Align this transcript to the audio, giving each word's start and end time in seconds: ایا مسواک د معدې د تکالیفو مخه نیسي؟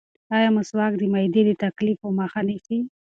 ایا 0.37 0.49
مسواک 0.57 0.93
د 0.97 1.03
معدې 1.13 1.41
د 1.45 1.51
تکالیفو 1.63 2.07
مخه 2.19 2.41
نیسي؟ 2.47 2.77